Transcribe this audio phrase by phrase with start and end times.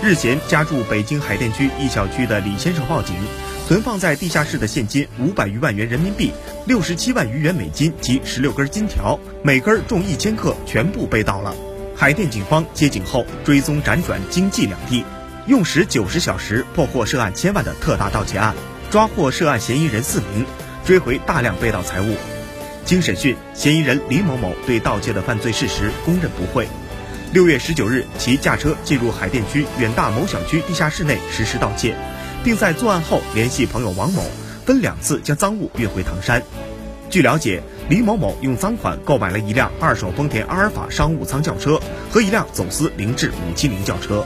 [0.00, 3.16] 日前，家住北京海淀区一小区的李先生报警，
[3.66, 6.30] 存放在地下室的现金五百余万元人民币、
[6.66, 11.52] 六十七万余元美金及十六根金条，每根重一千克，全部被盗了。
[11.96, 15.04] 海淀警方接警后追踪辗转京冀两地，
[15.48, 18.54] 用时九十小时破获涉案千万的特大盗窃案，
[18.92, 20.46] 抓获涉案嫌疑人四名，
[20.84, 22.14] 追回大量被盗财物。
[22.84, 26.68] 经审讯，嫌疑人李某某对盗窃的犯罪事实供认不讳。
[27.30, 31.94] 六月十九日，其驾车进入海淀区远大某小区地下室内实施盗窃，
[32.42, 34.24] 并在作案后联系朋友王某，
[34.64, 36.42] 分两次将赃物运回唐山。
[37.10, 41.78] 据了解，李某某用赃款购买了一辆二手丰田阿尔法商务舱轿车
[42.10, 44.24] 和一辆走私凌志五七零轿车。